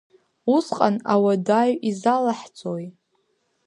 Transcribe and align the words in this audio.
Усҟан 0.55 0.95
ауадаҩ 1.13 1.71
изалаҳҵои! 1.89 2.85